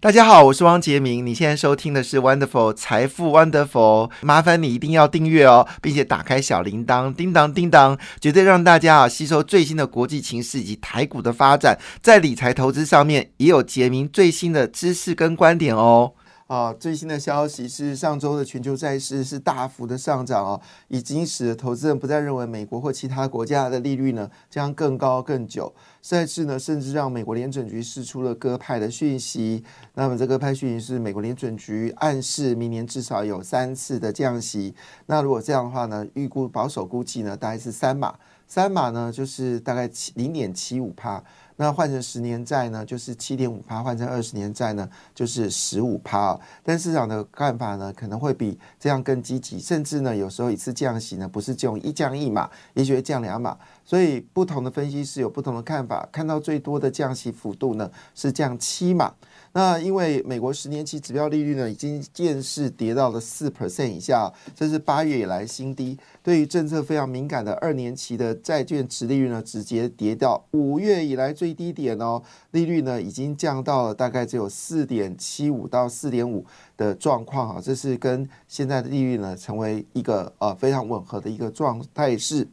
[0.00, 1.26] 大家好，我是汪杰明。
[1.26, 16.12] 你现在收听的是 Wonderful 财富 Wonderful，麻烦你一定要订阅哦，并且打开小铃铛，叮当叮当，绝对让大家啊吸收最新的国际情势以及台股的发展，在理财投资上面也有杰明最新的知识跟观点哦。
[16.46, 25.74] 啊，最新的消息是上周的全球债市是大幅的上涨哦，已经使得投资人不再认为美国或其他国家的利率呢将更高更久。
[26.00, 29.64] 赛事呢，甚至让美国联准局释出了鸽派的讯息。
[29.94, 34.74] 那么这个派讯息是美国联准局暗示明年至少有三次的降息。
[35.06, 38.14] 那如果这样的话呢，预估保守估计呢大概是三码，
[38.48, 41.22] 三码呢就是大概七零点七五帕。
[41.60, 46.38] 那换成十年债呢，就是七点五趴；换成二十年债呢，就是十五趴。
[46.62, 53.58] 但市场的看法呢，可能会比这样更积极，甚至呢，有时候一次降息呢，不是就一降一码，也许会降两码。
[53.84, 56.08] 所以不同的分析师有不同的看法。
[56.12, 59.12] 看到最多的降息幅度呢，是降七码。
[59.58, 65.98] 那因为美国十年期指标利率呢，已经见势跌到了四 percent 以下，这是八月以来新低。
[66.22, 72.22] 对于政策非常敏感的二年期的债券值利率呢，直接跌到五月以来最低点哦。
[72.52, 82.46] 利率呢，已经降到了大概只有四点七五到四点五的状况啊，这是跟现在的利率呢，成为一个呃非常吻合的一个状态是。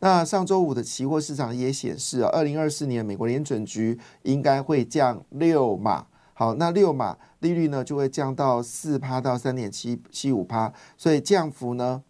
[0.00, 6.04] 那上周五的期货市场也显示啊，二零二四年美国联准局应该会降六码。
[6.38, 12.02] 好，那六码利率呢就会降到四趴到三点七七五趴，所以降幅呢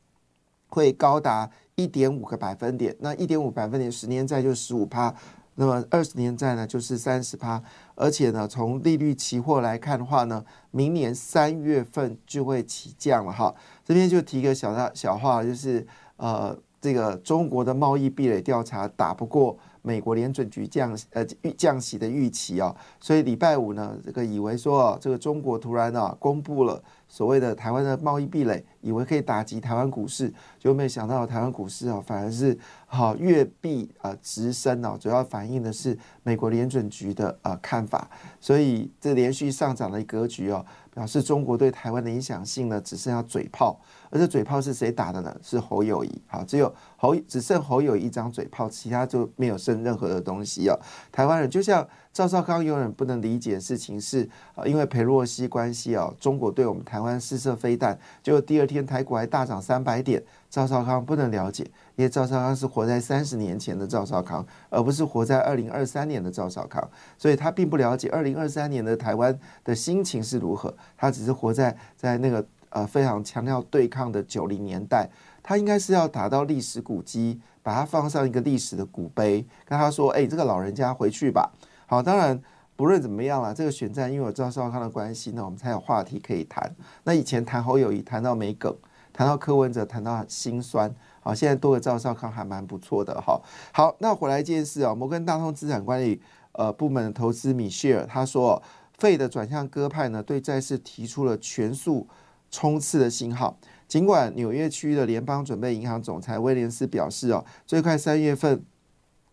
[0.69, 2.97] 会高达一点五个百分点。
[2.99, 5.15] 那一点五百分点，十年债就十五趴，
[5.55, 7.63] 那么二十年债呢就是三十趴。
[7.95, 13.55] 而且呢，从利率期货来看的话呢，明年三月份就会起降了哈。
[13.85, 19.57] 这边就提个小大小话，就是呃，这个中国的贸易壁垒调查打不过。
[19.87, 21.25] 美国联准局降呃
[21.57, 38.11] 降息的预期啊，所以礼拜五呢，这个以为说这个中国突然啊公布了所谓的台湾的贸易壁垒，以为可以打击台湾股市，就没想到台湾股市啊反而是好越币啊直升啊，主要反映的是美国联准局的呃看法，
[38.41, 43.79] 所以这连续上涨的格局哦，表示中国对台湾的影响性呢只剩下嘴炮。
[44.09, 45.37] 而这嘴炮是谁打的呢？
[45.43, 46.23] 是侯友谊。
[46.27, 50.81] 好，只有侯只剩侯友谊一张嘴炮，其他就没有剩任何的东西哦。
[51.13, 60.25] 台湾人就像赵少康永远不能理解的事情是啊，因为裴洛西关系啊，中国对我们台湾试射飞弹，就第二天台股还大涨三百点。
[60.49, 61.63] 赵少康不能了解，
[61.95, 66.83] 因为赵少康是活在三十年前的赵少康，而不是活在二零二三年的赵少康，
[67.19, 70.75] 所以他并不了解二零二三年的台湾的心情是如何。
[70.97, 72.43] 他只是活在在那个。
[72.71, 75.09] 呃，非常强调对抗的九零年代，
[75.43, 81.51] 他应该是要打到历史古迹，把它放上一个历史的古碑，跟他说：“哎，这个老人家回去吧。”
[81.87, 82.41] 好，当然
[82.77, 86.75] 不论怎么样了，这个选战因为有赵少康的关系呢，我们才有话题可以谈。
[87.05, 88.77] 那以前谈侯友谊，谈到没梗，
[89.13, 90.95] 谈到柯文哲，谈到心酸。
[91.21, 93.15] 好，现在多个赵少康还蛮不错的。
[93.21, 93.41] 哈，
[93.73, 96.21] 好，那回来一件事啊，摩根大通资产管理
[96.53, 98.63] 呃部门的投资米歇尔他说，
[98.99, 102.07] 费的转向鸽派呢，对债市提出了全速。
[102.49, 103.59] 冲刺的信号。
[103.89, 108.65] 尽管纽约区的联邦准备银行总裁威廉斯表示，哦，最快三月份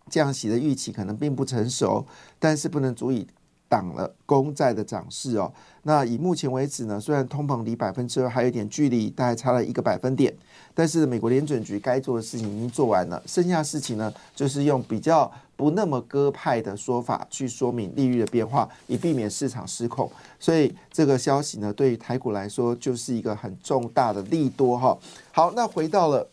[0.09, 2.05] 降息的预期可能并不成熟，
[2.39, 3.27] 但是不能足以
[3.67, 5.51] 挡了公债的涨势哦。
[5.83, 10.33] 那以目前为止呢，虽然通膨离百分之二还有点距离，大概差了一个百分点，
[10.73, 15.31] 但是美国联准局该做的事情已经做完了，剩下事情呢，就是用比较。
[15.55, 20.11] 不那么鸽派的说法去说明利率的变化，以避免市场失控。
[20.39, 24.97] 所以这个消息呢，对于台股来说就是一个很重大的利多哈。
[25.31, 26.27] 好，那回到了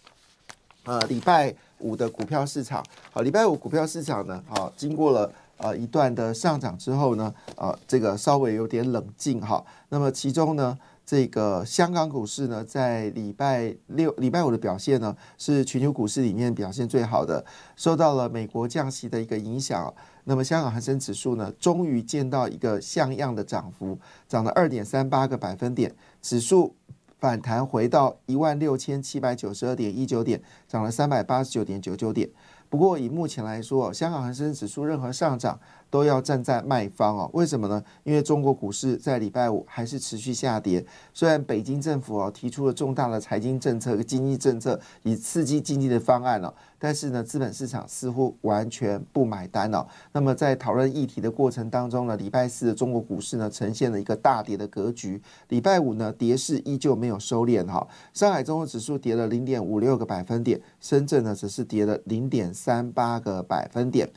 [0.85, 2.85] 呃礼拜五的股票市场。
[3.13, 9.65] 好，礼拜五股票市场呢，好经过了呃一段的上涨之后呢，呃这个稍微有点冷静哈。
[9.89, 10.78] 那么其中呢。
[11.07, 17.45] 这个香港股市呢，在礼拜六、礼拜五的表现呢，是全球股市里面表现最好的，
[17.75, 19.93] 受到了美国降息的一个影响。
[20.22, 26.77] 那么香港恒生指数呢，终于见到一个像样的涨幅，涨了二点三八个百分点，指数
[27.21, 32.31] 反弹回到一万六千七百九十二点一九点，涨了三百八十九点九九点。
[32.71, 37.31] 不过以目前来说，香港恒生指数任何上涨都要站在卖方哦。
[37.34, 37.83] 为什么呢？
[38.04, 40.84] 因为中国股市在礼拜五还是持续下跌。
[41.13, 49.87] 虽然北京政府哦提出了重大的财经政策、经济政策以刺激经济的方案了，但是呢，资本市场似乎完全不买单哦。
[50.13, 55.21] 那么在讨论议题的过程当中呢，礼拜四的中国股市呢呈现了一个大跌的格局。
[55.48, 57.87] 礼拜五呢，跌势依旧没有收敛哈。
[58.15, 64.09] 上海综合指数跌了零点五六个百分点，深圳呢则是跌了零点三八个百分点。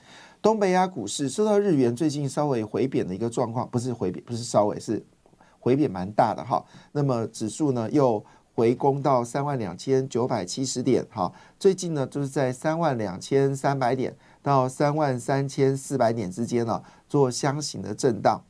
[0.43, 5.01] 东北亚股市受到日元最近稍微回贬的一个状况，不是回贬，不是稍微是
[5.57, 6.61] 回贬蛮大的哈。
[6.91, 8.21] 那么指数呢又
[8.53, 11.31] 回攻到三万两千九百七十点哈。
[11.57, 18.43] 最近呢就是在三万两千三百点到三万三千四百点之间呢做箱型的震荡。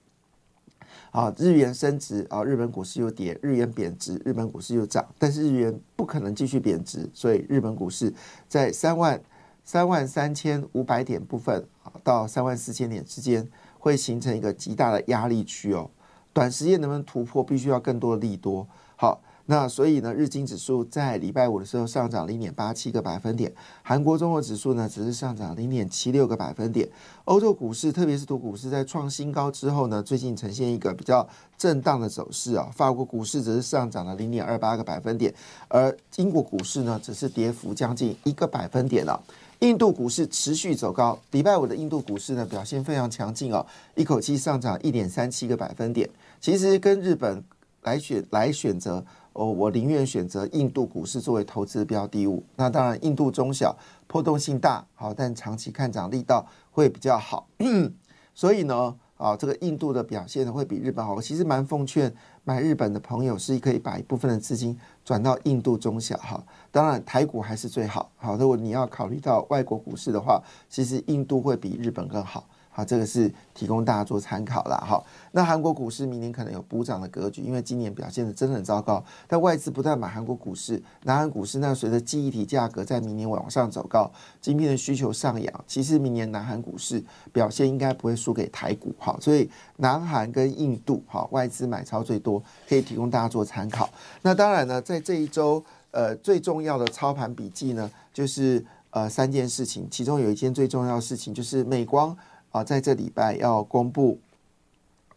[1.12, 5.06] 啊，日元升值啊，日本股市又跌；日元贬值，日本股市又涨。
[5.19, 8.12] 但是日元不可能继续贬值，所以日本股市
[8.48, 9.22] 在三万。
[9.63, 13.50] 三万三千五百点部分啊，到三万四千点之间
[13.80, 15.89] 会形成一个极大的压力区哦。
[16.33, 18.68] 短时间能不能突破，必须要更多的利多。
[18.95, 26.88] 好，那所以呢，日经指数在礼拜五的时候上涨零点八七个百分点，韩国综合指数呢只是上涨零点七六个百分点。
[27.25, 32.69] 欧洲股市，特别是图股市，在创新高之后呢，最近呈现一个比较震荡的走势啊。
[32.74, 35.34] 法国股市只是上涨了零点二八个百分点，
[35.68, 39.22] 而英国股市呢，只是跌幅将近一个百分点了。
[39.60, 43.66] 印度股市持续走高，礼拜五的印度股市呢表现非常强劲哦，
[43.96, 46.10] 一口气上涨一点三七个百分点。
[46.39, 47.44] 其实跟日本
[47.84, 52.44] 来选来选择哦，我宁愿选择印度股市作为投资标的物。
[52.56, 53.76] 那当然，印度中小
[54.08, 57.48] 波动性大，好，但长期看涨力道会比较好。
[58.36, 61.16] 所以呢，啊，这个印度的表现呢会比日本好。
[61.16, 62.12] 我其实蛮奉劝
[62.44, 64.78] 买日本的朋友是可以把一部分的资金。
[65.06, 68.10] 转到印度中小哈，当然台股还是最好。
[68.16, 72.48] 好，如果你要考虑到外国股市的话，其实印度会比日本更好。
[72.75, 74.75] 好，这个是提供大家做参考啦。
[74.78, 79.04] 哈，那韩国股市明年可能有补涨的格局，因为今年表现的真的很糟糕。
[79.28, 84.12] 但外资不断买韩国股市，南韩股市那随着记忆体价格在明年往上走高，
[84.42, 88.92] 晶片的需求上扬，其实明年南韩股市表现应该不会输给台股。
[88.98, 89.48] 哈，所以
[89.78, 93.88] 南韩跟印度，哈，外资买超最多，可以提供大家做参考。
[94.24, 102.18] 那当然呢，在这一周，呃，最重要的操盘笔记呢，就是呃三件事情，其中有一件最重要的事情就是美光。
[102.54, 104.20] 啊，在这礼拜要公布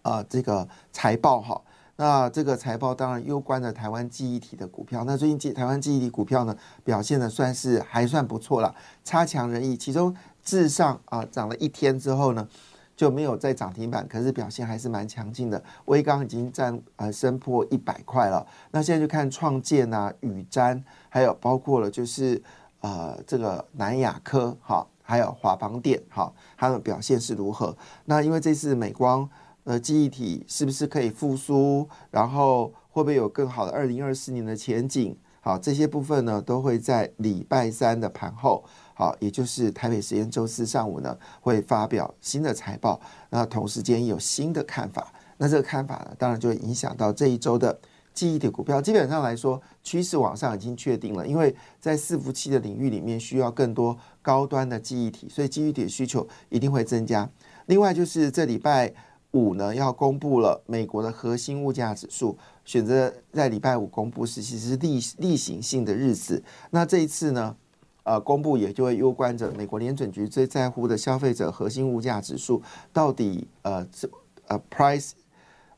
[0.00, 1.61] 啊这个财报哈，
[1.97, 5.05] 那这个财报当然攸关了台湾记忆体的股票。
[5.05, 8.75] 那最近记台湾记忆体股票呢表现的算是还算不错了，
[9.05, 9.77] 差强人意。
[9.77, 12.49] 其中至上啊涨了一天之后呢
[12.97, 15.62] 就没有再涨停板，可是表现还是蛮强劲的。
[15.85, 18.47] 微刚已经占呃升破一百块了。
[18.71, 22.43] 那现在就看创建啊、宇瞻，还有包括了就是
[22.81, 24.87] 呃这个南亚科哈。
[25.06, 27.75] 还有华邦电，哈，它的表现是如何？
[28.05, 29.26] 那因为这次美光
[29.62, 31.88] 呃记忆体是不是可以复苏？
[32.11, 35.17] 然后会不会有更好的二零二四年的前景？
[35.41, 38.64] 好，这些部分呢都会在礼拜三的盘后，
[38.94, 43.00] 好，也就是台北时间周四上午呢会发表新的财报。
[43.31, 47.79] 那同时间有新的看法，那这个看法呢，当然就会影响到这一周的。
[48.12, 53.94] 记忆体股票基本上来说，趋势往上已经确定了，因为在伺服器的领域里面需要更多
[54.26, 57.31] 高端的记忆体，所以记忆体的需求一定会增加。
[57.67, 58.93] 另外就是这礼拜
[59.31, 66.43] 五呢，要公布了美国的核心物价指数，选择在礼拜五公布是其实是例例行性的日子。
[66.70, 67.56] 那这一次呢，
[68.02, 72.61] 呃，公布也就会攸关着美国联准局最在乎的消费者核心物价指数
[72.93, 74.11] 到底呃这
[74.49, 75.12] 呃 price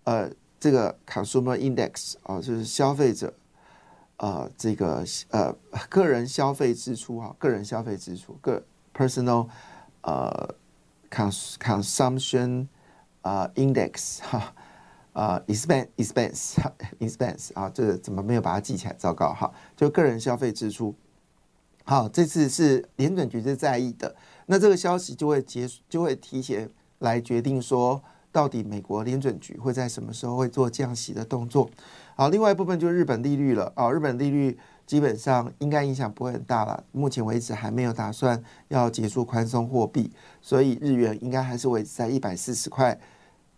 [0.04, 0.30] 呃。
[0.60, 3.32] 这个 consumer index 啊，就是消费者，
[4.18, 5.54] 呃，这个呃
[5.88, 9.48] 个人消费支出哈，个人消费支出个 personal
[10.02, 10.54] 呃
[11.10, 12.66] cons consumption
[13.22, 14.52] 啊 index 哈
[15.12, 16.56] 啊 expense expense
[16.98, 18.92] expense 啊，这怎么没有把它记起来？
[18.94, 20.94] 糟糕哈，就个人消费支出。
[21.84, 24.14] 好，这次是联准局是在意的，
[24.46, 28.02] 那这个消息就会结束，就会提前来决定说。
[28.30, 31.68] 到底美国联准局会在什么时候会做降息的动作？
[32.20, 36.82] 好，另外一部分就是日本利率了啊，日本利率基本上应该影响不会很大了。
[36.90, 40.10] 目前为止还没有打算要结束宽松货币，
[40.42, 42.98] 所以日元应该还是维持在一百四十块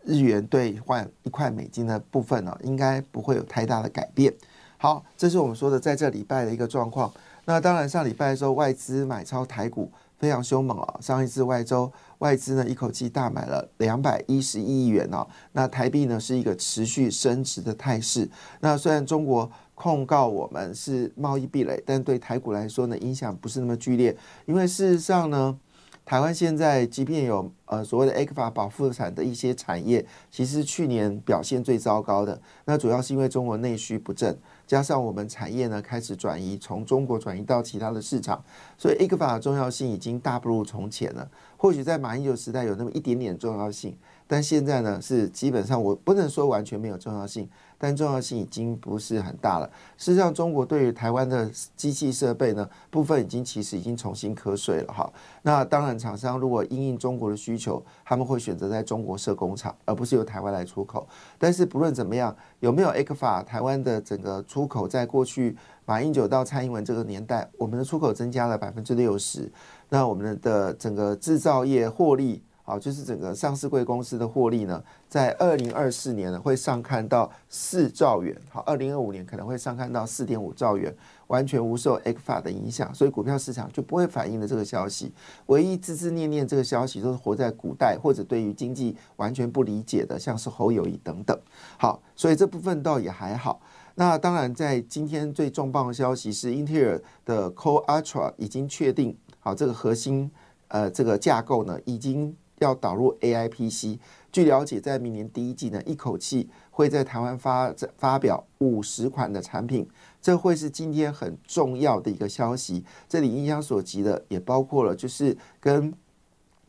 [0.05, 4.31] 日元兑换一块美金的部分呢，应该不会有太大的改变。
[4.77, 7.11] 好，这是我们说的在这礼拜的一个状况。
[7.47, 9.91] 那当然上礼拜的时候外资买超台股。
[10.21, 10.99] 非常凶猛啊！
[11.01, 11.91] 上一次外周
[12.21, 15.27] 外资呢一口气大买了两百一十亿元哦。
[15.53, 18.27] 那台币呢是一个持续升值的态势。
[18.61, 25.59] 那虽然中国控告我们是贸易壁垒，但对台股来说呢影响不是那么剧烈，因为事实上呢。
[26.03, 34.37] 台湾现在即便有呃所谓的 A 克法保护产的一些产业，其实去年表现最糟糕的，那主要是因为中国内需不振，
[34.67, 38.43] 加上我们产业呢开始转移，从中国转移到其他的市场，
[38.77, 41.31] 所以 A 克法的重要性已经大不如从前了。
[41.61, 43.95] 或许在马英九时代有那么一点点重要性，
[44.27, 47.47] 但现在呢是基本上我不能说完全没有重要性。
[47.83, 49.67] 但重要性已经不是很大了。
[49.97, 55.11] 事实上，中国对于台湾的机器设备呢，部分已经其实已经重新瞌睡了哈。
[55.41, 61.09] 那当然，厂商如果因应中国的需求，他们会选择在中国设工厂，而不是由台湾来出口。
[61.39, 69.51] 但是不论怎么样，有没有 A 克法，台湾的整个出口在过去马英九到蔡英文这个年代，我们的出口增加了百分之六十。
[69.91, 72.43] 那我们的整个制造业获利。
[72.63, 80.95] 啊，就是整个上市贵公司的获利呢，在二零二四年呢会上看到四兆元，好，二零二五年可能会上看到四点五兆元，
[81.27, 85.13] 完全无受 A 的影响，所以股票市场就不会反映的这个消息。
[85.47, 91.37] 唯一字字念念这个消息，都是活在古代或者对于经济完全不理解的，像是侯友谊等等。
[91.77, 93.61] 好，所以这部分倒也还好。
[93.97, 100.31] 那当然，在今天最重磅的消息是，英特尔的 Core Ultra 已经确定，好，这个核心
[100.69, 102.37] 呃这个架构呢已经。
[102.61, 103.99] 要导入 AI PC，
[104.31, 109.89] 据了解，在明年第一季呢，一口气会在台湾发发表五十款的产品，
[110.21, 112.85] 这会是今天很重要的一个消息。
[113.09, 115.91] 这里影响所及的也包括了，就是跟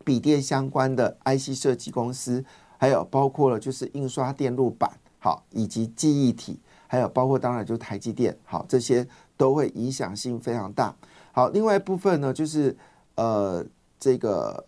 [0.06, 2.46] 笔电相关的 IC 设计公司，
[2.78, 10.96] 还有包括了就是印刷电路板，好，以及记忆体，还有包括当然就是台积电，好，这些都会影响性非常大。
[11.31, 12.75] 好，另外一部分呢，就是
[13.15, 13.65] 呃
[14.00, 14.65] 这个。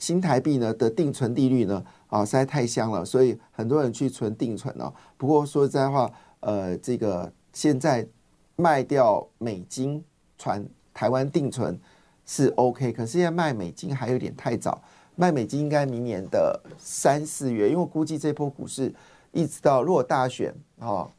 [0.00, 4.90] 新台币呢的定存利率呢啊实在太香了，所以很多人去存定存哦。
[5.18, 6.10] 不过说实在话，
[6.40, 8.08] 呃，这个现在
[8.56, 10.02] 卖掉美金
[10.38, 11.78] 传台湾定存
[12.24, 14.82] 是 OK，可是现在卖美金还有点太早，
[15.16, 18.90] 卖美金应该明年的三四月，因为估计这波股市
[19.32, 21.10] 一直到如果大选哦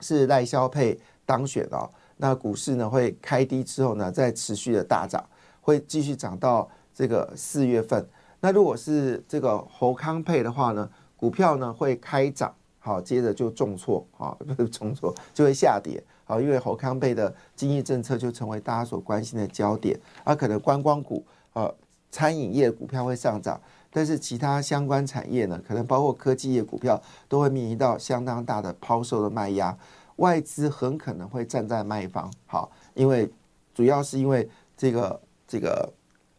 [0.00, 5.24] 是赖萧配当选哦，那股市呢会开低之后呢再持续的大涨，
[5.60, 6.68] 会继续涨到。
[6.96, 21.74] 这个四月份，那如果是这个侯康配的话呢，股票呢会开涨，好，接着就重挫，好，不是重挫就会下跌，好，因为侯康配的经济政策就成为大家所关心的焦点，而可能观光股、呃，
[22.12, 29.76] 餐饮业股票会上涨，但是其他相关产业呢，可能包括科技业股票都会面临到相当大的抛售的卖压，
[30.16, 33.30] 外资很可能会站在卖方，好，因为
[33.74, 35.92] 主要是因为这个这个。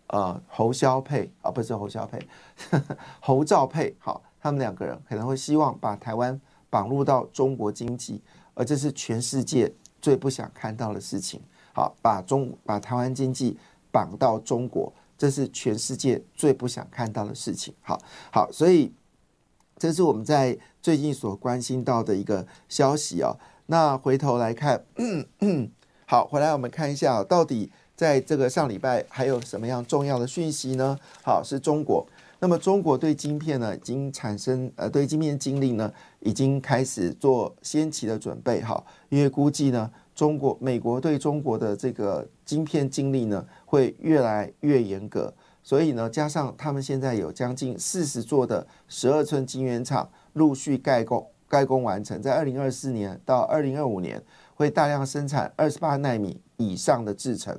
[0.09, 2.19] 呃，侯萧配啊，不是侯萧配，
[3.19, 6.39] 侯兆佩，好，他们两个人可能会希望把台湾
[6.69, 8.21] 绑入到中国经济，
[8.53, 11.41] 而这是全世界最不想看到的事情。
[11.73, 13.57] 好，把中把台湾经济
[13.91, 17.73] 绑到中国，这是全世界最不想看到的事情。
[17.81, 17.99] 好，
[18.31, 18.93] 好，所以
[19.79, 23.35] 这是我们在最近所关心到的一个消息啊。
[23.67, 24.83] 那回头来看，
[26.05, 27.71] 好，回来我们看一下到底。
[27.95, 30.99] 在这个上礼拜还有什么样重要的讯息呢？
[31.23, 32.05] 好，是中国。
[32.39, 38.61] 那么中国对晶片呢，已经产生呃，对晶片精力呢，已经开始做先期的准备。
[38.61, 45.33] 哈，因为估计呢，中国、美国对中国的这个晶片精力呢，会越来越严格。
[45.63, 54.21] 所以呢，加上他们现在有将近四十座的十二寸晶圆厂陆续盖工、盖工完成，在二零二四年到二零二五年
[54.55, 57.57] 会大量生产二十八纳米以上的制程。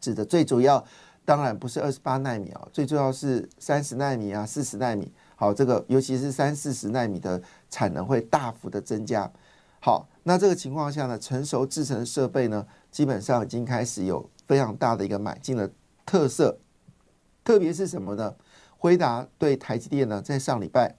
[0.00, 0.84] 指的最主要，
[1.24, 5.12] 当然不是二十八纳米啊，最重要是三十纳米啊、四十纳米。
[5.36, 7.40] 好，这个尤其是三四十纳米的
[7.70, 9.30] 产能会大幅的增加。
[9.78, 15.70] 好，那这个情况下呢，成熟制成设备呢，基本上已经开始有非常大的一个买进的
[16.04, 16.58] 特色。
[17.44, 18.34] 特别是什么呢？
[18.76, 20.96] 辉达对台积电呢，在上礼拜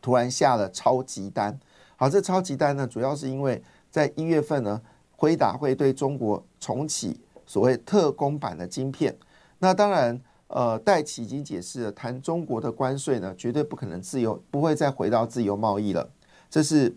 [0.00, 1.58] 突然下了超级单。
[1.96, 4.80] 好，这超级单呢，主要是因为在一月份呢，
[5.16, 7.20] 辉达会对中国重启。
[7.48, 9.16] 所谓特供版的晶片，
[9.60, 16.10] 那当然，呃，戴奇已经解释了，谈中国的关税呢，绝对不可能自由，不会再回到自由贸易了，
[16.50, 16.92] 这是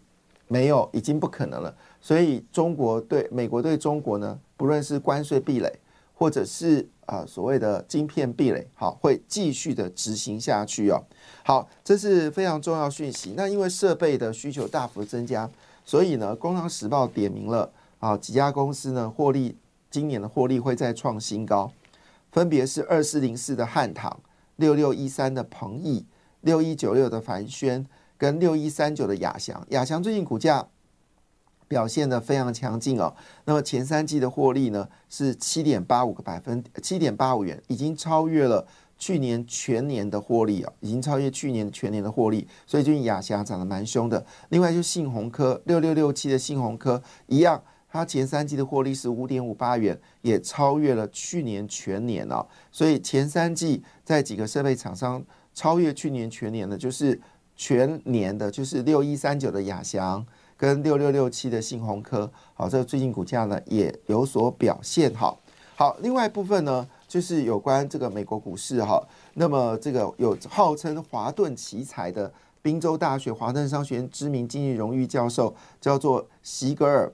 [0.48, 1.78] 没有，已经不可能了。
[2.02, 5.72] 所以，中国对美国对中国呢，不论是关税壁垒，
[6.16, 11.04] 或者是啊所谓的晶片壁垒，好，会继续的执行下去哦。
[11.44, 13.34] 好，这是非常重要讯息。
[13.36, 15.50] 那因为设备的需求大幅增加，
[15.84, 19.58] 所以呢，《工商时报》点名了啊几家公司呢获利。
[19.92, 21.72] 今年的获利会再创新高，
[22.32, 24.20] 分别是二四零四的汉唐、
[24.58, 26.06] 六六一三的鹏益、
[26.42, 27.84] 六一九六的凡轩
[28.16, 29.66] 跟六一三九的亚翔。
[29.70, 30.68] 亚翔最近股价
[31.70, 33.16] 表现的非常强劲哦。
[33.46, 42.46] 那么前三季的获利呢是七点八五个百分，七点八五元，已经超越了去年全年的获利啊，已经超越去年全年的获利。
[42.68, 44.26] 所以最近亚翔涨得蛮凶的。
[44.50, 52.46] 另外就信鸿科六六六七的信鸿科一样，它前三季的获利是五点五八元，也超越了去年全年哦。
[52.72, 55.24] 所以前三季在几个设备厂商
[55.54, 57.18] 超越去年全年的，就是
[57.56, 60.26] 全年的，就是六一三九的亚翔。
[60.60, 65.40] 跟六六六七的信鸿科，好，这个最近股价呢也有所表现，好，
[65.74, 69.02] 好，另外一部分呢就是有关这个美国股市哈，
[69.36, 72.30] 那么这个有号称华顿奇才的
[72.62, 77.14] 宾州大学华顿商学院知名经济荣誉教授叫做席格尔，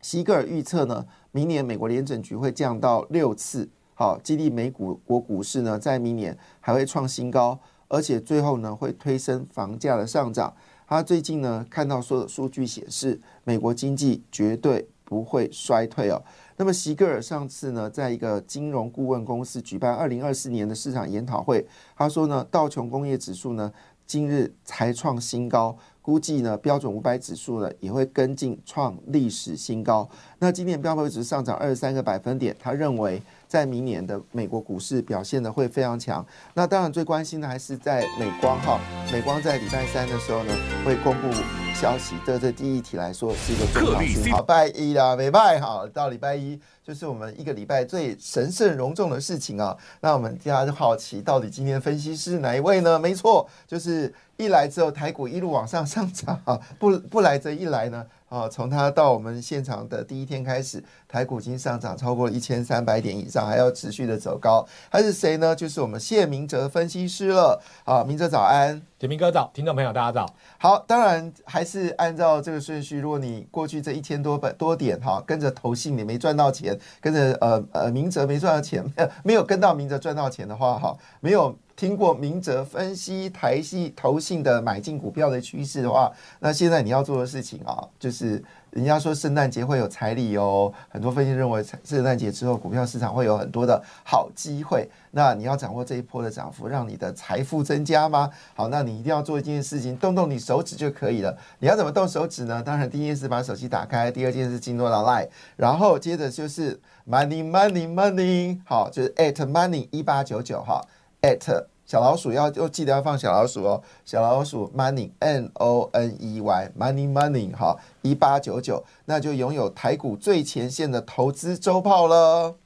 [0.00, 10.54] 席格尔预测呢，明年美国联准局会降到六次，好，激励美股国股市呢在明年还会创新高，而且最后呢会推升房价的上涨。
[10.86, 16.22] 他最近呢看到所有数据显示，美国经济绝对不会衰退哦。
[16.56, 23.72] 那么席格尔上次呢，在一个金融顾问公司举办二零二四年的市场研讨会，他说呢，道琼工业指数呢
[24.06, 30.08] 今日才创新高，估计呢标准五百指数呢也会跟进创历史新高。
[30.38, 33.22] 那今年标普指数上涨二十三个百分点，他认为。
[33.54, 36.26] 在明年的美国股市表现的会非常强。
[36.54, 38.80] 那当然最关心的还是在美光哈，
[39.12, 40.52] 美光在礼拜三的时候呢
[40.84, 41.28] 会公布
[41.72, 42.16] 消息。
[42.26, 44.42] 这这第一题来说是一个重要讯号。
[44.42, 49.76] 拜一啦，礼拜好，到礼拜一就是我们一个礼拜最神圣隆重的事情啊。
[50.00, 52.98] 那我们大家就好奇，到底今天分析师哪一位呢？
[52.98, 58.04] 没错，就是一来之后台股一路往上上涨啊，不不来这一来呢。
[58.34, 64.66] 啊，从他到我们现场的第一天开始，台股已经上涨超过一千三百点以上，还要持续的走高。
[64.90, 65.54] 他是谁呢？
[65.54, 67.62] 就是我们谢明哲分析师了。
[67.84, 70.26] 啊，明哲早安，铁明哥早，听众朋友大家早。
[70.58, 72.98] 好，当然还是按照这个顺序。
[72.98, 78.84] 如果你过去这一千多本多点哈，跟着投信你没赚到钱，跟着呃呃明哲没赚到钱，
[79.22, 81.56] 没有跟到明哲赚到钱的话哈，没有。
[81.76, 94.88] 听过明哲分析台系投信的买进股票的趋势的话，那现在你要做的事情啊，就是人家说圣诞节会有彩礼哦，很多分析认为圣诞节之后股票市场会有很多的好机会。
[95.10, 98.30] 那你要掌握这一波的涨幅，让你的财富增加吗？
[98.54, 101.36] 好，那你一定要做一件事情，动动你手指就可以了。
[101.58, 102.62] 你要怎么动手指呢？
[102.64, 110.80] 当然，第一件事把手机打开，第二件事进入到 Line，然后接着就是 Money Money Money，好，就是 at Money 一八九九哈。
[111.22, 122.56] at 小老鼠要要记得要放小老鼠哦，小老鼠 money n o n e y money money 哈一八九九，那就拥有台股最前线的投资周报了。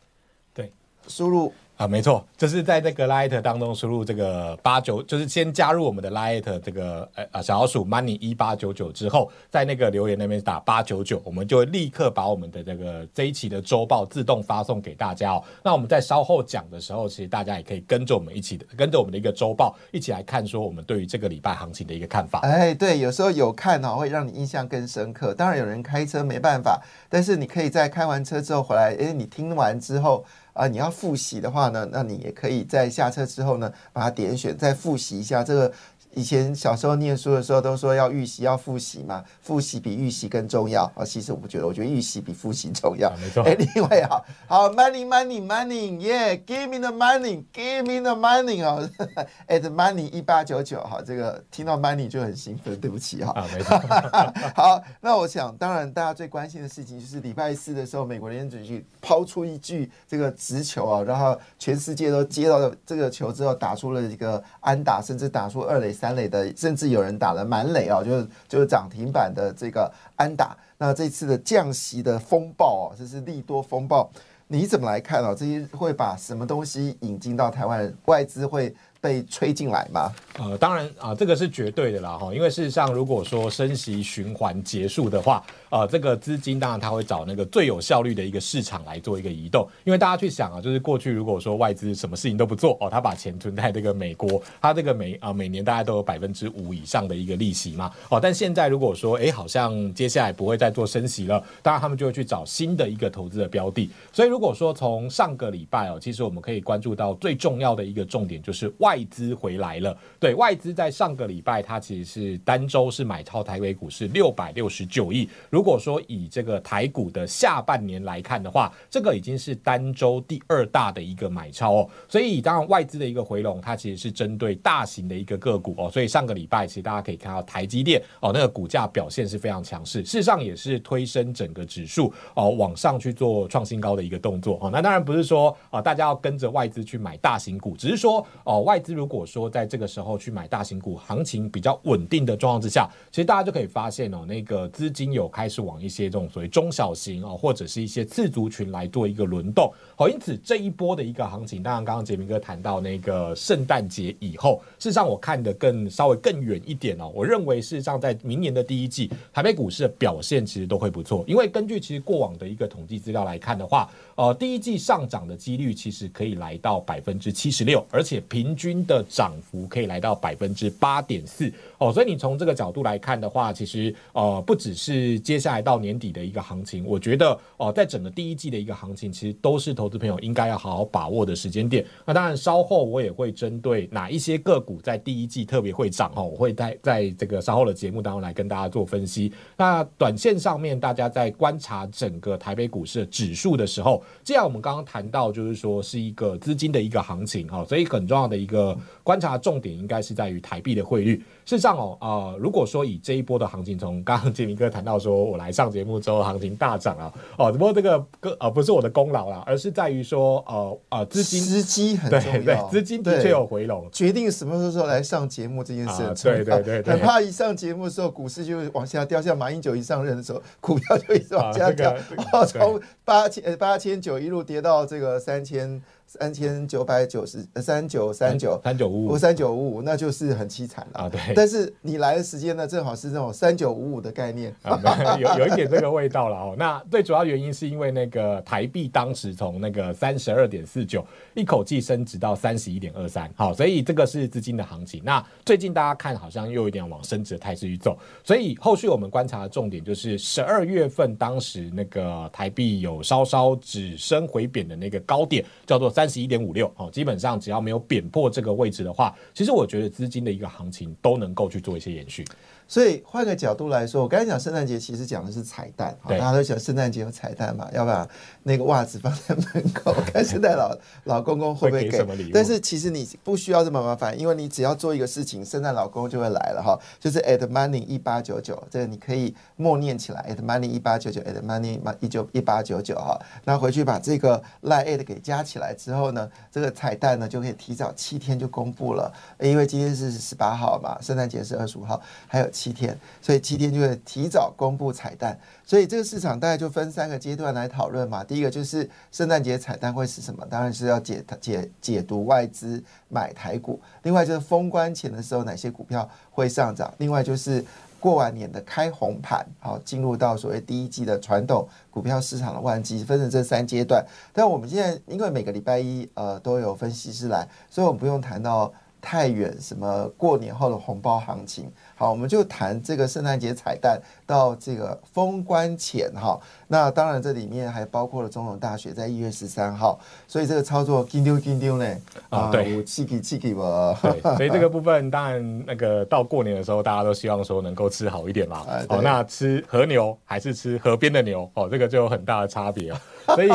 [0.55, 0.73] 对，
[1.07, 1.53] 输入。
[1.79, 15.45] 啊，没错，就是在这个 Light 当中输入这个八九，就是先加入我们的 Light 这个呃啊小老鼠 Money 一八九九之后，在那个留言那边打八九九，我们就会立刻把我们的这个这一期的周报自动发送给大家哦。
[15.63, 22.41] 那我们在稍后讲的时候，其实大家也可以跟着我们一起的，跟着我们的一个周报一起来看，说我们对于这个礼拜行情的一个看法。
[22.41, 25.33] 哎，对，有时候有看哦，会让你印象更深刻。
[25.33, 30.25] 当然有人开车没办法，但是你可以在开完车之后回来，哎，你听完之后。
[30.59, 35.73] 啊，你要复习的话呢，那你也可以在下车之后呢，把它点选，再复习一下这个。
[36.15, 41.05] 以前小时候念书的时候都说要预习要复习嘛，复习比预习更重要啊。
[41.05, 43.13] 其实我不觉得，我觉得预习比复习重要。
[43.21, 43.43] 没错。
[43.47, 48.89] 哎，另外啊好 money money money，yeah，give me the money，give me the money 哦。
[49.49, 53.33] at money 一八九九，好，这个听到 money 就很兴奋，对不起哈。
[53.33, 53.79] 啊，没错。
[54.57, 66.09] 好，那我想，当然大家最关心的事情就是礼拜四的时候，美国联准局抛出一句这个直球啊，然后全世界都接到了这个球之后，打出了一个安打，甚至打出二垒三。
[66.09, 70.57] 三垒的，甚至有人打了满垒啊，就是就是涨停板的这个安打。
[70.79, 74.11] 那这次的降息的风暴哦，这是利多风暴，
[74.47, 75.35] 你怎么来看啊？
[75.37, 77.93] 这些会把什么东西引进到台湾？
[78.07, 78.75] 外资会？
[79.01, 80.13] 被吹进来吗？
[80.39, 82.35] 呃，当然啊，这个是绝对的啦哈。
[82.35, 89.69] 因为事实上，如果说升息循环结束的话，呃，这个资金当然他会找那个最有效率的一个市场来做一个移动。
[89.85, 98.19] 因为大家去想啊，就是过去如果说外资什么事情都不做哦，他把钱存在这个美国，他这个每啊每年大概都有百分之五以上的一个利息嘛哦。
[98.21, 103.89] 但现在如果说哎，好像接下来不会再做升息了，当然他们就会去找新的一个投资的标的。
[104.13, 108.98] 所以如果说从上个礼拜哦，其实我们可以关注到最重要的一个重点就是外。
[108.99, 109.97] 外资回来了。
[110.19, 115.29] 对外资在上个礼拜，它其实是单周是买超台北股市六百六十九亿。
[115.51, 121.91] 如果说以这个台股的下半年来看的话，这个已经是单周第二大的一个买超哦。
[122.09, 125.89] 所以当然外资的一个回笼，它其实是针对大型的一个个股哦。
[125.89, 134.71] 所以上个礼拜其实大家可以看到台积电哦，那个股价表现是非常强势，事实上也是推升整个指数哦往上去做创新高的一个动作哦。
[134.73, 149.73] 那当然不是说啊大家要跟着外资去买大型股，只是说哦外资如果说在这个时候去买大型股，行情比较稳定的状况之下，其实大家就可以发现哦，那个资金有开始往一些这种所谓中小型啊或者是一些次族群来做一个轮动。
[150.01, 181.83] 好，因此这一波的一个行情，当然刚刚杰明哥谈到那个圣诞节以后，事实上我看的更稍微更远一点哦，我认为事实上在明年的第一季，台北股市的表现其实都会不错，因为根据其实过往的一个统计资料来看的话，呃，第一季上涨的几率其实可以来到百分之七十六，而且平均的涨幅可以来到百分之八点四哦，所以你从这个角度来看的话，其实呃不只是接下来到年底的一个行情，我觉得哦，在整个第一季的一个行情，其实都是投投资朋友应该要好好把握的时间点。
[182.05, 189.33] 那当然稍后我也会针对哪一些个股在第一季特别会涨哈，我会在在这个稍后的节目当中来跟大家做分析。
[189.57, 201.25] 那短线上面，大家在观察整个台北股市指数的时候，既然我们刚刚谈到就是说是一个资金的一个行情哈，所以很重要的一个观察重点应该是在于台币的汇率。
[201.49, 213.89] 事实上哦，呃，如果说以这一波的行情，从刚刚杰明哥谈到说我来上节目之后行情大涨啊，哦，不过这个个呃不是我的功劳啦，而是在于说呃呃资金时机很重要，对资金的确有回笼。
[213.91, 228.59] 决定什么时候来上节目这件事啊很重要，对对对对很怕一上节目的时候股市就往下掉，像马英九一上任的时候，股票就一直往下掉啊这个，哦，从八千呃八千九一路跌到这个三千三千九百九十三九三九。
[228.65, 229.09] 三九五五。
[229.09, 231.01] 五三九五五，那就是很凄惨了。
[231.03, 231.21] 啊对。
[231.35, 234.81] 但是你来的时间呢，正好是那种三九五五的概念，啊，
[235.21, 236.55] 有有一点这个味道了哦。
[236.59, 245.03] 那最主要原因是因为那个台币当时从那个三十二点四九一口气升值到三十一点二三，好，所以这个是资金的行情。
[245.05, 262.25] 那最近大家看好像又有一点往升值的态势去走，所以后续我们观察的重点就是十二月份当时那个台币有稍稍止升回贬的那个高点，叫做三十一点五六，哦，基本上只要没有贬破这个位置的话，其实我觉得资金的一个行情都能够去做一些延续。
[262.69, 268.07] 所以换个角度来说，我刚才讲圣诞节，其实讲的是彩蛋，好大家都讲圣诞节有彩蛋嘛，要把
[268.43, 271.99] 那个袜子放在门口， 看圣诞老老公公会不会给
[272.33, 295.39] 但是其实你不需要这么麻烦，因为你只要做一个事情，圣诞老公就会来了哈，就是 at money 一八九九，这个你可以默念起来，at money 一八九九，at money 一九一八九九哈，那回去把这个 line at 给加起来之后呢，这个彩蛋呢就可以提早七天就公布了，因为今天是十八号嘛，圣诞节是二十五号，还有七天，所以七天就会提早公布彩蛋。
[295.65, 298.25] 所以这个市场大概就分三个阶段来讨论嘛。
[298.25, 300.45] 第一个就是圣诞节彩蛋会是什么？
[300.51, 303.81] 当然是要解解解读外资买台股。
[304.03, 306.93] 另外就是封关前的时候哪些股票会上涨？
[306.99, 307.65] 另外就是
[308.01, 314.05] 过完年的开红盘，好进入到所谓第一季的传统股票市场的旺季，分成这三阶段。
[314.33, 318.73] 但我们现在因为每个礼拜一呃都有分析师来，所以我们不用谈到。
[319.01, 321.71] 太远，什么过年后的红包行情？
[321.99, 326.39] 好，我们就谈这个圣诞节彩蛋到这个封关前哈。
[326.69, 331.97] 那当然这里面还包括了总统大学在一月十三号，所以这个操作金丢金丢呢
[332.29, 333.99] 啊对有气给气给吧。
[334.01, 338.65] 对，所以这个部分当然那个到过年的时候，大家都希望说能够吃好一点嘛。
[338.89, 341.51] 哦，那吃和牛还是吃河边的牛？
[341.55, 342.97] 哦，这个就有很大的差别哦。
[343.35, 343.49] 所以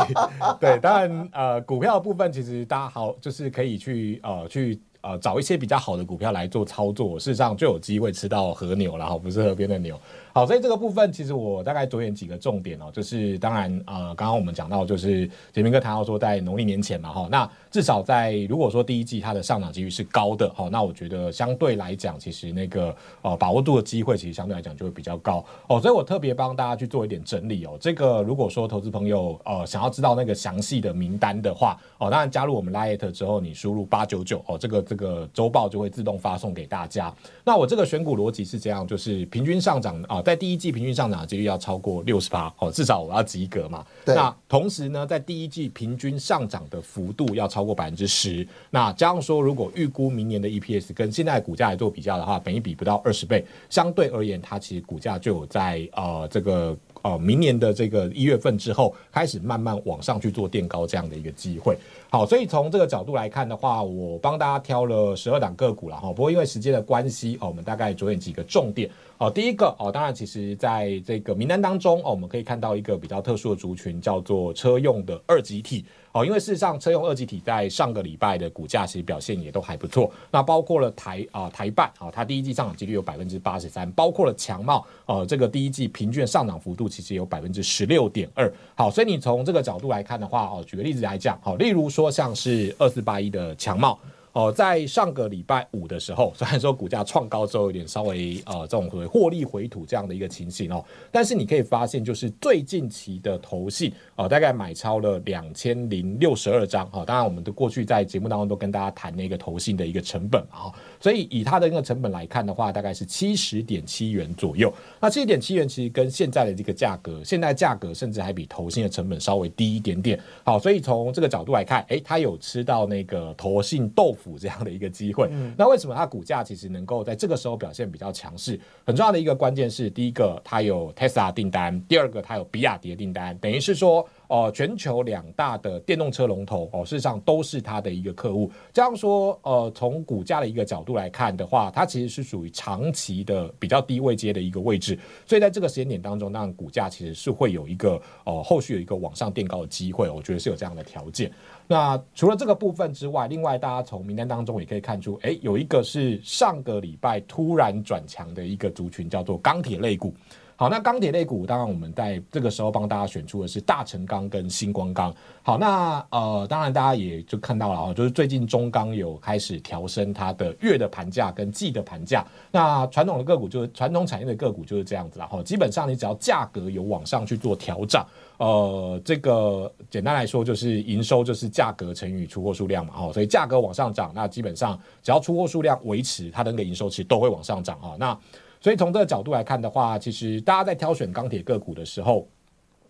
[0.60, 4.82] 对，当然呃，股票的部分其实大家好，就是可以去呃去。
[5.04, 10.00] 呃，找一些比较好的股票来做操作，事实上就有机会吃到和牛了哈，不是河边的牛。
[10.36, 27.78] 好，所以这个部分其实我大概着眼几个重点哦，就是当然呃，刚刚我们讲到就是杰明哥谈到说在农历年前嘛哈，那至少在如果说第一季它的上涨几率是高的哈，那我觉得相对来讲，其实那个呃把握度的机会其实相对来讲就会比较高哦，所以我特别帮大家去做一点整理哦。
[27.80, 37.14] 这个如果说投资朋友呃想要知道那个详细的名单的话哦，当然加入我们 Lite 之后，你输入八九九哦，这个这个周报就会自动发送给大家。
[37.44, 43.86] 那我这个选股逻辑是这样，就是平均上涨啊，在第一季平均上涨的几率要超过六十趴哦，至少我要及格嘛。
[44.06, 48.48] 那同时呢，在第一季平均上涨的幅度要超过百分之十。
[48.72, 56.76] 那加上说，如果预估明年的 EPS 跟现在股价来做比较的话，本一比不到二十倍，相对而言，它其实股价就有在呃这个。
[57.04, 61.78] 哦明年的这个一月份之后，开始慢慢往上去做垫高这样的一个机会。
[62.10, 66.12] 好，所以从这个角度来看的话，我帮大家挑了十二档个股了哈。
[66.12, 68.90] 不过因为时间的关系哦，我们大概着眼几个重点。
[69.18, 75.86] 哦，第一个哦，当然其实在这个名单当中哦，我们可以看到一个比较特殊的族群，叫做车用的二级体。
[76.14, 80.10] 哦，因为事实上车用二级体在上个礼拜的股价其实表现也都还不错。
[80.32, 88.54] 那包括了台啊台办啊，它第一季上涨几率有百分之八十三，包括了强茂呃，这个第一季平均上涨幅度其实有百分之十六点二。
[88.76, 94.00] 好，所以你从这个角度来看的话，哦，举个例子来讲，好，例如说像是二四八一的强茂。
[94.34, 107.06] 哦，在上个礼拜五的时候， 虽然说股价创高之后有点稍微呃这种所谓获利回吐这样的一个情形哦，但是你可以发现，就是最近期的投信哦，大概买超了两千零六十二张哈。
[107.06, 114.74] 当然，我们的过去在节目当中都跟大家谈那个投信的一个成本啊，所以以它的那个成本来看的话，大概是七十点七元左右。
[115.02, 120.18] 那七十点七元其实跟现在的这个价格，现在价格甚至还比投信的成本稍微低一点点。
[120.46, 124.40] 好，所以从这个角度来看，诶，它有吃到那个投信豆腐。
[124.40, 128.58] 这样的一个机会，那为什么它股价其实能够在这个时候表现比较强势？
[128.86, 134.08] 很重要的一个关键是，第一个它有 Tesla 订单，第二个它有比亚迪的订单，等于是说。
[134.34, 138.52] 哦，全球两大的电动车龙头哦，事实上都是它的一个客户。
[138.74, 144.98] 这样说，呃，从股价的一个角度来看的话，它其实是属于长期的比较低位阶的一个位置。
[145.24, 150.10] 所以在这个时间点当中，那股价其实是会有一个哦，后续有一个往上垫高的机会。
[150.10, 151.32] 我觉得是有这样的条件。
[151.68, 160.12] 那除了这个部分之外，另外大家从名单当中也可以看出，哎，有一个是上个礼拜突然转强的一个族群，叫做钢铁类股。
[160.56, 165.14] 好，那钢铁类股，当然我们在这个时候帮大家选出的是大成钢跟星光钢。
[165.42, 172.26] 好，那呃，当然大家也就看到了啊，就是最近中钢有开始调升它的月的盘价跟季的盘价。
[172.52, 175.42] 那传统的个股就是传统产业的个股就是这样子了哈。
[175.44, 178.02] 基本上你只要价格有往上去做调整，
[178.38, 183.12] 呃，这个简单来说就是营收就是价格乘以出货数量嘛哈。
[183.12, 187.96] 所以价格往上涨，那基本上只要出货数量维持，它的那个营收其实都会往上涨哈。
[188.00, 188.18] 那
[188.64, 192.26] 所以从这个角度来看的话，其实大家在挑选钢铁个股的时候，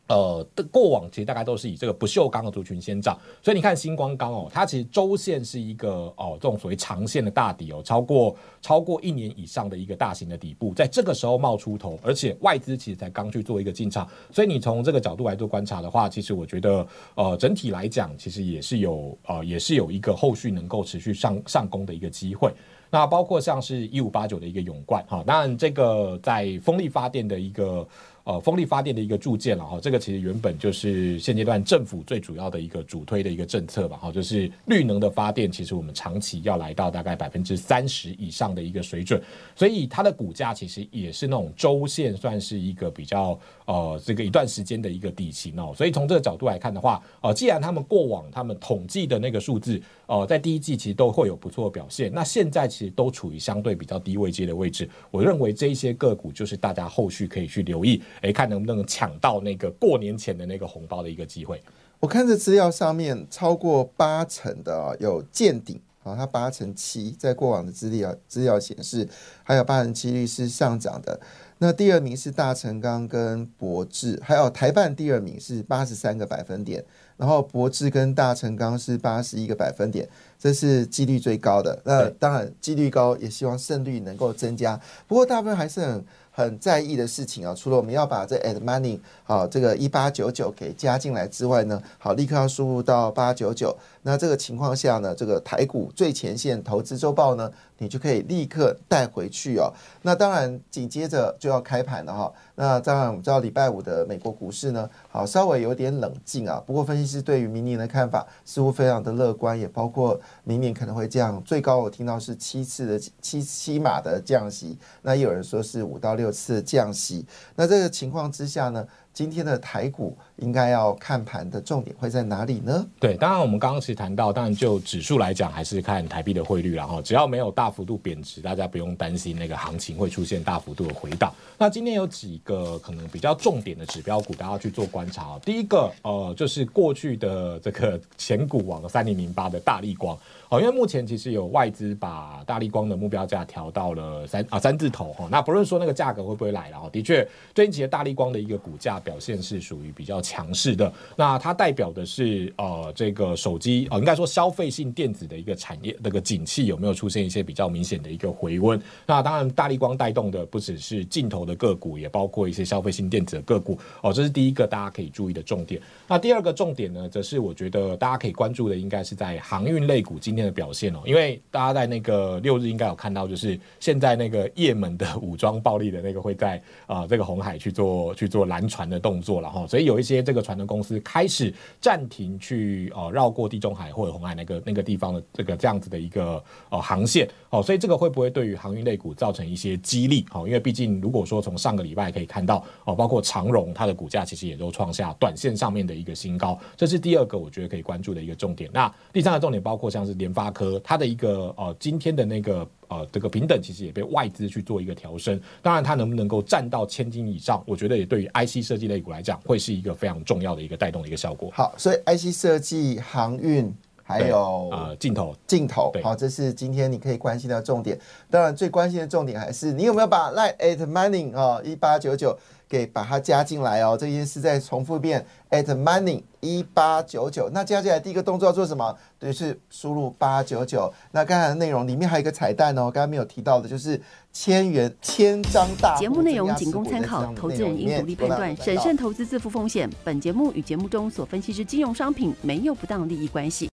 [0.07, 3.17] 呃，的过往其实大概都是以这个不锈钢的族群先涨。
[3.41, 14.07] 所以你看星光钢哦，它其实周线是一个哦这种所谓长线的大底哦，超过超过一年以上的一个大型的底部，在这个时候冒出头，而且外资其实才刚去做一个进场。
[14.29, 22.53] 所以你从这个角度来做观察的话，其实我觉得呃整体来讲，其实也是有呃也是有一个后续能够持续上上攻的一个机会。
[22.93, 27.85] 那包括像是一五八九的一个永冠哈，当然这个在风力发电的一个。
[28.25, 39.21] 呃，风力发电的一个铸件了哈，这个其实原本就是现阶段政府最主要的一个主推的一个政策吧哈，就是绿能的发电，其实我们长期要来到大概百分之三十以上的一个水准，
[39.57, 58.01] 所以它的股价其实也是那种周线算是一个比较呃这个一段时间的一个底型哦，所以从这个角度来看的话，呃，既然他们过往他们统计的那个数字，呃，在第一季其实都会有不错的表现，那现在其实都处于相对比较低位阶的位置，我认为这一些个股就是大家后续可以去留意。
[58.21, 61.61] 哎，看能不能抢到那个过年前的那个红包的一个机会。
[61.99, 69.07] 我看这资料上面超过八成的有见顶啊，它八成七，在过往的资料资料显示，
[69.43, 71.19] 还有八成七率是上涨的。
[71.59, 76.83] 那第二名是大成钢跟博智，还有台办第二名是八十三个百分点，
[77.15, 80.09] 然后博智跟大成钢是八十一个百分点，
[80.43, 81.79] 这是几率最高的。
[81.85, 84.77] 那当然几率高，也希望胜率能够增加。
[85.07, 86.05] 不过大部分还是很。
[86.35, 93.77] 很在意的事情啊，除了我们要把这 add money 好这个一八九九给加进来之外呢，好立刻要输入到八九九。
[94.01, 99.71] 那这个情况下呢，这个台股最前线投资周报呢，你就可以立刻带回去哦。
[100.01, 102.33] 那当然紧接着就要开盘了哈。
[102.55, 106.59] 那当然我们知道礼拜五的美国股市呢，好稍微有点冷静啊。
[106.65, 114.75] 不过分析师对于明年的看法似乎非常的乐观，也包括明年可能会降最高，我听到是七次的七七码的降息。
[115.03, 116.23] 那也有人说是五到六。
[116.23, 117.25] 六次降息，
[117.57, 118.87] 那这个情况之下呢？
[119.13, 122.83] 今天的台股应该要看盘的重点会在哪里呢？
[122.99, 131.31] 对，当然我们刚刚其实谈到，当然就指数来讲，还是看台币的汇率，然后只要没有大幅度贬值，大家不用担心那个行情会出现大幅度的回档。
[131.59, 135.37] 那今天有几个可能比较重点的指标股，大家去做观察。
[135.45, 140.17] 第一个，呃，就是过去的这个 前股王三零零八的大力光，
[140.53, 145.27] 哦，因为目前其实有外资把大力光的目标价调到了三啊三字头哈。
[145.29, 148.93] 那不论说那个价格会不会来了，哦，的确，最近其实大力光的一个股价。
[149.03, 158.81] 表现是属于比较强势的，那它代表的是呃这个手机哦，应该说消费性电子的一个产业，那个景气有没有出现一些比较明显的一个回温。
[159.05, 165.81] 那当然，大力光带动的不只是镜头的个股，也包括一些消费性电子的个股哦，这是第一个大家可以注意的重点。
[166.07, 190.25] 那第二个重点呢，则是我觉得大家可以关注的，应该是在航运类股今天的表现哦，因为大家在那个六日应该有看到，就是现在那个也门的武装暴力的那个会在啊这个红海去做去做拦船的动作了哈，所以有一些这个船的公司开始暂停去哦绕过地中海或者红海那个那个地方的这个这样子的一个呃航线哦，所以这个会不会对于航运类股造成一些激励？
[190.31, 198.69] 哦，因为毕竟如果说从上个礼拜可以看到哦，包括长荣它的股价其实也都创下短线上面的一个新高，这是第二个我觉得可以关注的一个重点。
[198.73, 202.67] 那第三个重点包括像是联发科它的一个呃今天的那个。
[202.89, 211.49] 呃，这个平等其实也被外资去做一个调升，当然它能不能够占到千金以上，我觉得也对于 IC 设计类股来讲，会是一个非常重要的一个带动的一个效果。
[211.55, 217.99] 好，所以 IC 设计、航运还有呃镜头、镜头，好，这是今天你可以关心的重点。
[218.29, 222.37] 当然，最关心的重点还是你有没有把 Line at Money 啊一八九九。
[222.65, 227.47] 给把它加进来哦，这件事再重复一遍，at money 一八九九。
[227.53, 228.97] 那加进来第一个动作要做什么？
[229.19, 230.91] 对，是输入八九九。
[231.11, 235.95] 那刚才的内容里面还有一个彩蛋哦，刚刚没有提到的，就是千元千张大。
[235.99, 239.87] 节目内容仅供参考，投资人应独立判断，审慎投资，自负风险。
[240.03, 243.72] 本节目与节目中所分析之金融商品没有不当利益关系。